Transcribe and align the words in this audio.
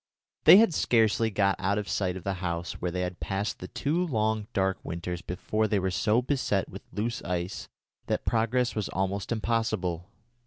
They 0.45 0.57
had 0.57 0.73
scarcely 0.73 1.29
got 1.29 1.57
out 1.59 1.77
of 1.77 1.87
sight 1.87 2.17
of 2.17 2.23
the 2.23 2.33
house 2.41 2.73
where 2.81 2.89
they 2.89 3.01
had 3.01 3.19
passed 3.19 3.59
the 3.59 3.67
two 3.67 4.03
long 4.07 4.47
dark 4.51 4.79
winters 4.83 5.21
before 5.21 5.67
they 5.67 5.77
were 5.77 5.91
so 5.91 6.23
beset 6.23 6.67
with 6.69 6.81
loose 6.91 7.21
ice 7.21 7.67
that 8.07 8.25
progress 8.25 8.73
was 8.73 8.89
almost 8.89 9.31
impossible. 9.31 10.07